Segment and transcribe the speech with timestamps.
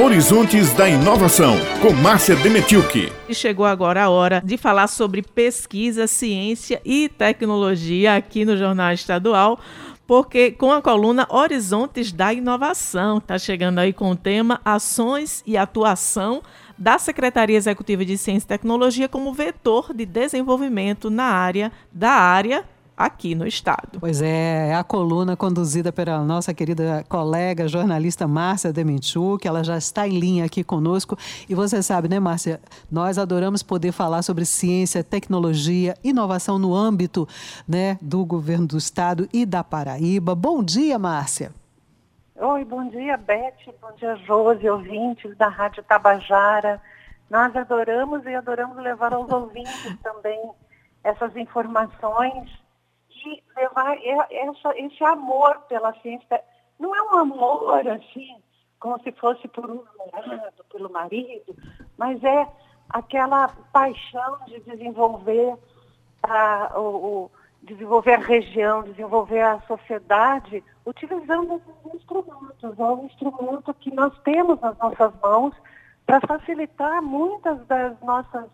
[0.00, 3.12] Horizontes da Inovação, com Márcia Demetilke.
[3.28, 8.92] E chegou agora a hora de falar sobre pesquisa, ciência e tecnologia aqui no Jornal
[8.92, 9.58] Estadual,
[10.06, 15.56] porque com a coluna Horizontes da Inovação, está chegando aí com o tema Ações e
[15.56, 16.42] Atuação
[16.78, 22.64] da Secretaria Executiva de Ciência e Tecnologia como vetor de desenvolvimento na área da área
[22.98, 24.00] aqui no estado.
[24.00, 29.78] Pois é, é a coluna conduzida pela nossa querida colega jornalista Márcia Demenchuk, ela já
[29.78, 31.16] está em linha aqui conosco.
[31.48, 37.28] E você sabe, né, Márcia, nós adoramos poder falar sobre ciência, tecnologia, inovação no âmbito
[37.68, 40.34] né, do governo do estado e da Paraíba.
[40.34, 41.52] Bom dia, Márcia.
[42.34, 46.80] Oi, bom dia, Beth, bom dia, Josi, ouvintes da Rádio Tabajara.
[47.30, 50.50] Nós adoramos e adoramos levar aos ouvintes também
[51.04, 52.48] essas informações
[53.28, 53.96] de levar
[54.30, 56.42] essa, esse amor pela ciência.
[56.78, 58.36] Não é um amor assim,
[58.78, 61.56] como se fosse por um namorado, pelo marido,
[61.96, 62.46] mas é
[62.88, 65.56] aquela paixão de desenvolver
[66.22, 67.30] a, o, o,
[67.62, 72.78] desenvolver a região, desenvolver a sociedade, utilizando esses instrumentos.
[72.78, 75.54] É um instrumento que nós temos nas nossas mãos
[76.06, 78.48] para facilitar muitas das nossas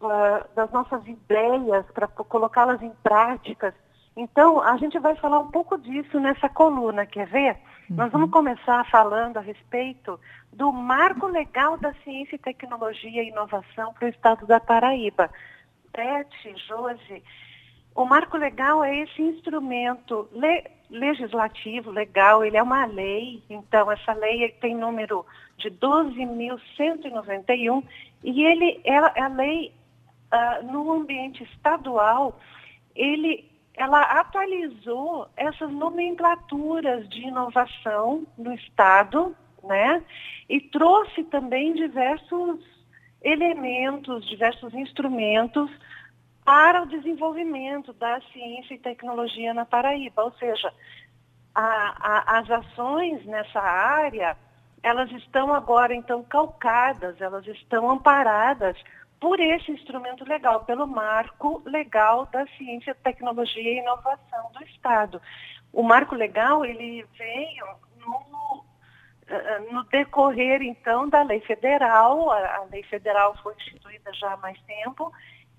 [0.00, 3.74] uh, das nossas ideias, para colocá-las em práticas.
[4.16, 7.56] Então, a gente vai falar um pouco disso nessa coluna, quer ver?
[7.88, 7.96] Uhum.
[7.96, 10.18] Nós vamos começar falando a respeito
[10.52, 15.30] do marco legal da ciência e tecnologia e inovação para o estado da Paraíba.
[15.92, 16.26] Beth,
[16.66, 17.22] Josi,
[17.94, 24.14] o marco legal é esse instrumento le legislativo, legal, ele é uma lei, então essa
[24.14, 25.26] lei tem número
[25.58, 27.84] de 12.191
[28.24, 29.70] e ele é a lei
[30.32, 32.38] uh, no ambiente estadual,
[32.94, 40.02] ele, ela atualizou essas nomenclaturas de inovação no Estado, né?
[40.48, 42.60] E trouxe também diversos
[43.22, 45.70] elementos, diversos instrumentos
[46.44, 50.24] para o desenvolvimento da ciência e tecnologia na Paraíba.
[50.24, 50.72] Ou seja,
[51.54, 54.36] a, a, as ações nessa área,
[54.82, 58.76] elas estão agora, então, calcadas, elas estão amparadas
[59.20, 65.20] por esse instrumento legal, pelo marco legal da ciência, tecnologia e inovação do Estado.
[65.72, 67.66] O marco legal, ele veio
[68.00, 68.64] no,
[69.26, 74.60] eh, no decorrer, então, da lei federal, a, lei federal foi instituída já há mais
[74.62, 75.12] tempo,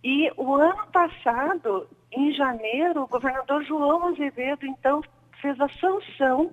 [0.03, 5.03] e o ano passado, em janeiro, o governador João Azevedo, então,
[5.41, 6.51] fez a sanção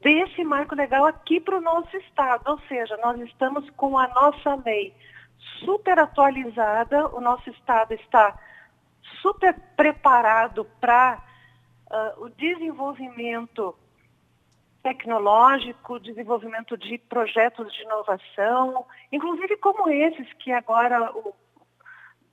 [0.00, 4.54] desse marco legal aqui para o nosso estado, ou seja, nós estamos com a nossa
[4.64, 4.94] lei
[5.64, 8.38] super atualizada, o nosso estado está
[9.20, 11.22] super preparado para
[11.90, 13.74] uh, o desenvolvimento
[14.82, 21.34] tecnológico, desenvolvimento de projetos de inovação, inclusive como esses que agora o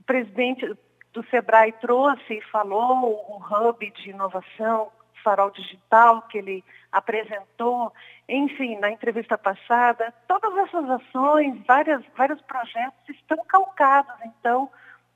[0.06, 0.66] presidente
[1.12, 4.92] do Sebrae trouxe e falou, um hub de inovação
[5.24, 7.94] farol digital que ele apresentou,
[8.28, 14.70] enfim, na entrevista passada, todas essas ações, várias, vários projetos estão calcados, então,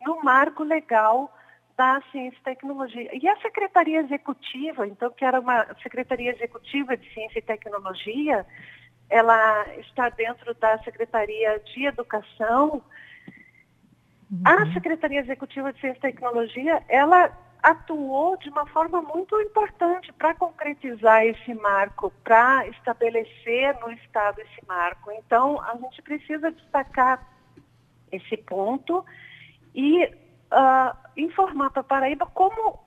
[0.05, 1.31] no marco legal
[1.77, 3.09] da ciência e tecnologia.
[3.13, 8.45] E a Secretaria Executiva, então, que era uma Secretaria Executiva de Ciência e Tecnologia,
[9.09, 12.81] ela está dentro da Secretaria de Educação.
[14.31, 14.41] Uhum.
[14.45, 20.33] A Secretaria Executiva de Ciência e Tecnologia, ela atuou de uma forma muito importante para
[20.33, 25.11] concretizar esse marco, para estabelecer no Estado esse marco.
[25.11, 27.25] Então, a gente precisa destacar
[28.11, 29.05] esse ponto
[29.75, 32.79] e uh, informar para a Paraíba como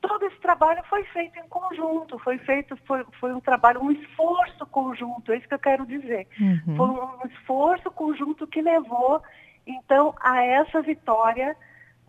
[0.00, 4.64] todo esse trabalho foi feito em conjunto, foi feito, foi, foi um trabalho, um esforço
[4.66, 6.26] conjunto, é isso que eu quero dizer.
[6.40, 6.76] Uhum.
[6.76, 9.22] Foi um esforço conjunto que levou,
[9.66, 11.54] então, a essa vitória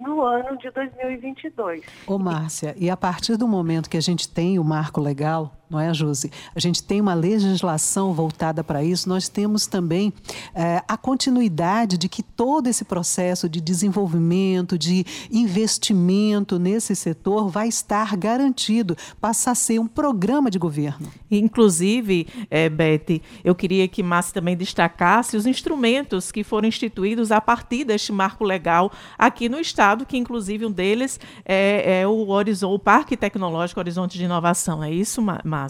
[0.01, 1.85] no ano de 2022.
[2.07, 5.79] Ô, Márcia, e a partir do momento que a gente tem o marco legal, não
[5.79, 6.29] é, Josi?
[6.53, 10.11] A gente tem uma legislação voltada para isso, nós temos também
[10.53, 17.69] é, a continuidade de que todo esse processo de desenvolvimento, de investimento nesse setor vai
[17.69, 21.07] estar garantido, passa a ser um programa de governo.
[21.31, 27.39] Inclusive, é, Beth, eu queria que Márcia também destacasse os instrumentos que foram instituídos a
[27.39, 32.73] partir deste marco legal aqui no Estado, que inclusive um deles é, é o, Horizon,
[32.73, 34.83] o Parque Tecnológico Horizonte de Inovação.
[34.83, 35.60] É isso, Márcia?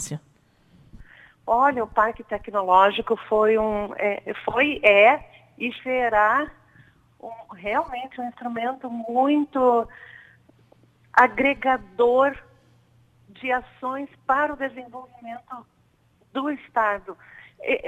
[1.45, 5.23] Olha, o Parque Tecnológico foi um, é, foi, é
[5.57, 6.49] e será
[7.19, 9.88] um, realmente um instrumento muito
[11.13, 12.38] agregador
[13.29, 15.65] de ações para o desenvolvimento
[16.31, 17.17] do Estado.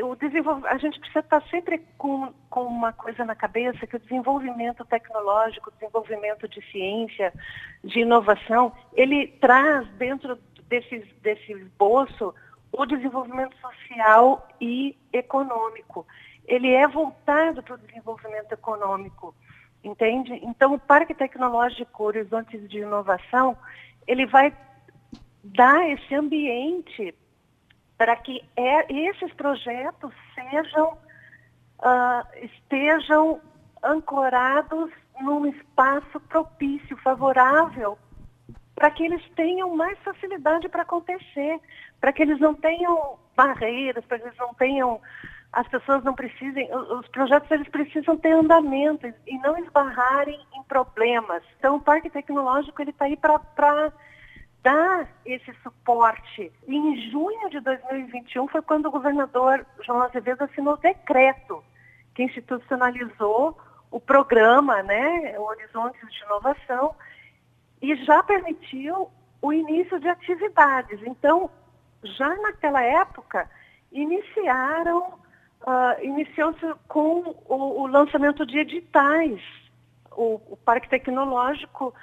[0.04, 4.86] O a gente precisa estar sempre com, com uma coisa na cabeça, que o desenvolvimento
[4.86, 7.34] tecnológico, o desenvolvimento de ciência,
[7.84, 10.38] de inovação, ele traz dentro
[10.74, 12.34] desse, desse esboço
[12.72, 16.08] o desenvolvimento social e econômico.
[16.48, 19.36] Ele é voltado para o desenvolvimento econômico,
[19.84, 20.34] entende?
[20.44, 23.56] Então, o Parque Tecnológico Horizontes de Inovação,
[24.08, 24.52] ele vai
[25.44, 27.14] dar esse ambiente
[27.96, 30.98] para que é, esses projetos sejam,
[31.78, 33.40] uh, estejam
[33.84, 34.90] ancorados
[35.22, 37.98] num espaço propício, favorável,
[38.84, 41.58] para que eles tenham mais facilidade para acontecer,
[42.02, 45.00] para que eles não tenham barreiras, para que eles não tenham,
[45.54, 51.42] as pessoas não precisem, os projetos eles precisam ter andamento e não esbarrarem em problemas.
[51.58, 53.94] Então o Parque Tecnológico ele está aí para
[54.62, 56.52] dar esse suporte.
[56.68, 61.64] E em junho de 2021 foi quando o governador João Azevedo assinou o decreto
[62.14, 63.58] que institucionalizou
[63.90, 66.94] o programa, né, o Horizontes de Inovação,
[67.84, 71.02] e já permitiu o início de atividades.
[71.06, 71.52] Então,
[72.02, 73.50] já naquela época,
[73.92, 75.20] iniciaram,
[75.62, 79.42] uh, iniciou-se com o, o, lançamento de editais.
[80.14, 81.94] O, o Parque Tecnológico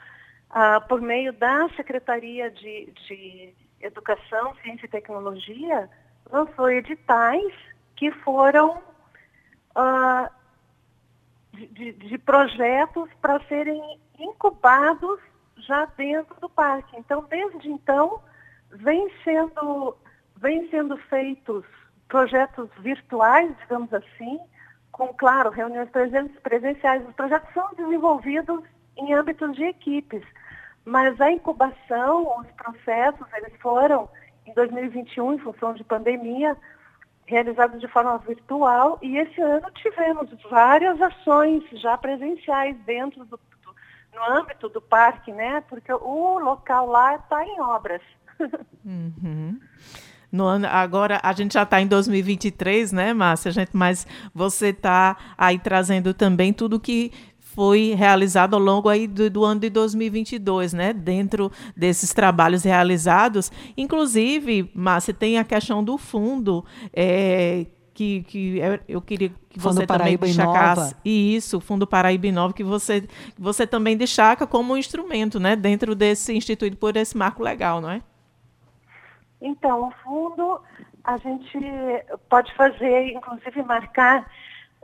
[0.51, 5.89] ah, por meio da Secretaria de, de Educação, Ciência e Tecnologia,
[6.31, 7.55] lançou editais
[7.95, 8.83] que foram
[9.75, 10.31] ah,
[11.53, 15.21] de, de, projetos para serem incubados
[15.61, 16.97] já dentro do parque.
[16.97, 18.21] Então, desde então,
[18.71, 19.97] vem sendo,
[20.37, 21.65] vem sendo feitos
[22.09, 24.39] projetos virtuais, digamos assim,
[24.91, 25.89] com, claro, reuniões
[26.43, 27.07] presenciais.
[27.09, 28.63] Os projetos são desenvolvidos
[28.97, 30.23] em âmbitos de equipes.
[30.85, 34.09] Mas a incubação, os processos, eles foram,
[34.47, 36.57] em 2021, em função de pandemia,
[37.31, 43.39] realizados de forma virtual e esse ano tivemos várias ações já presenciais dentro do,
[44.21, 45.63] no âmbito do parque, né?
[45.69, 48.03] Porque o local lá está em obras.
[48.83, 49.61] Uhum.
[50.33, 53.51] No ano, agora a gente já está em 2023, né, Márcia?
[53.53, 59.29] Gente, mas você está aí trazendo também tudo que foi realizado ao longo aí do,
[59.29, 60.95] do, ano de 2022, né?
[60.95, 66.65] Dentro desses trabalhos realizados, inclusive, Márcia, tem a questão do fundo.
[66.91, 67.67] É,
[68.01, 70.97] que, que eu queria que Fundo você Paraíba também destacasse.
[71.05, 73.07] E isso, o Fundo Paraíba Inova, que você,
[73.39, 75.55] você também destaca como um instrumento, né?
[75.55, 78.01] Dentro desse instituído por esse marco legal, não é?
[79.39, 80.63] Então, o fundo,
[81.05, 81.59] a gente
[82.31, 84.31] pode fazer, inclusive marcar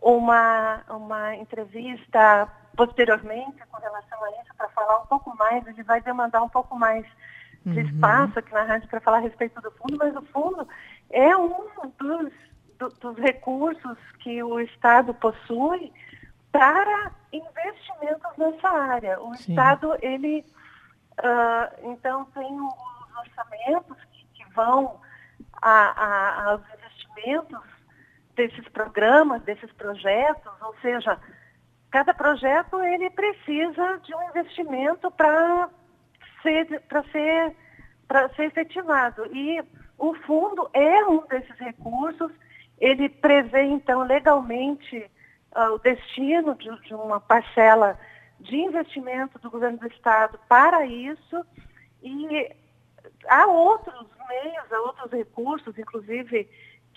[0.02, 5.66] uma, uma entrevista posteriormente com relação a isso para falar um pouco mais.
[5.66, 7.06] Ele vai demandar um pouco mais
[7.64, 7.86] de uhum.
[7.86, 10.68] espaço aqui na rádio para falar a respeito do fundo, mas o fundo
[11.08, 11.66] é um
[11.98, 12.32] dos,
[12.78, 15.92] do, dos recursos que o Estado possui
[16.52, 19.20] para investimentos nessa área.
[19.20, 19.52] O Sim.
[19.52, 20.44] Estado, ele,
[21.18, 25.00] uh, então, tem os orçamentos que, que vão
[25.60, 27.76] a, a, aos investimentos
[28.34, 31.18] desses programas, desses projetos, ou seja,
[31.90, 35.70] cada projeto ele precisa de um investimento para
[36.42, 37.56] ser para ser
[38.06, 39.62] para ser efetivado e
[39.98, 42.30] o fundo é um desses recursos
[42.78, 45.10] ele prevê então legalmente
[45.54, 47.98] uh, o destino de, de, uma parcela
[48.38, 51.44] de investimento do governo do estado para isso
[52.02, 52.54] e
[53.28, 56.48] há outros meios há outros recursos inclusive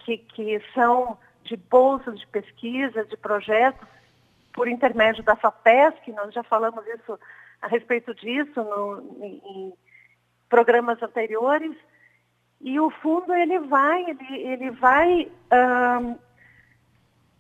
[0.04, 3.88] que, que são de bolsas de pesquisa, de projetos,
[4.54, 7.20] por intermédio da FAPESC, nós já falamos isso
[7.62, 9.74] a respeito disso no, em, em
[10.50, 11.76] programas anteriores,
[12.62, 15.32] e o fundo ele vai, ele, ele vai
[16.02, 16.16] um,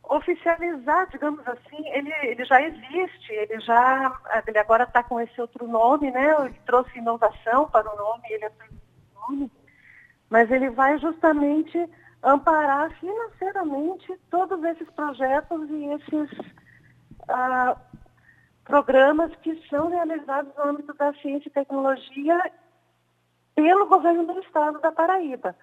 [0.03, 5.67] oficializar, digamos assim, ele, ele já existe, ele já, ele agora está com esse outro
[5.67, 6.35] nome, né?
[6.45, 8.51] Ele trouxe inovação para o nome, ele é
[9.15, 9.51] nome,
[10.29, 11.89] mas ele vai justamente
[12.23, 16.53] amparar financeiramente todos esses projetos e esses
[17.27, 17.77] ah,
[18.65, 22.51] programas que são realizados no âmbito da ciência e tecnologia
[23.61, 25.53] pelo governo do estado da Paraíba.